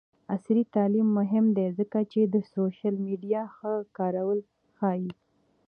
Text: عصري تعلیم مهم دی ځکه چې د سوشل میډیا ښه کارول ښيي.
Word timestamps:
عصري 0.33 0.63
تعلیم 0.75 1.07
مهم 1.19 1.45
دی 1.57 1.67
ځکه 1.79 1.99
چې 2.11 2.21
د 2.33 2.35
سوشل 2.53 2.95
میډیا 3.05 3.43
ښه 3.55 3.73
کارول 3.97 4.39
ښيي. 4.77 5.09